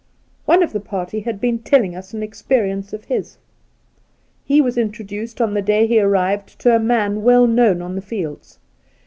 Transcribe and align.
One 0.45 0.63
of 0.63 0.73
the 0.73 0.79
party 0.79 1.19
had 1.19 1.39
been 1.39 1.59
telli 1.59 1.85
ng 1.89 1.95
us 1.95 2.11
an 2.11 2.23
experience 2.23 2.91
of 2.91 3.05
his. 3.05 3.37
He 4.43 4.59
was 4.59 4.75
introduced 4.75 5.39
on 5.39 5.53
the 5.53 5.61
day 5.61 5.85
he 5.85 5.99
arrived 5.99 6.57
to 6.61 6.75
a 6.75 6.79
man 6.79 7.21
well 7.21 7.45
known 7.45 7.83
on 7.83 7.93
the 7.93 8.01
fields. 8.01 8.57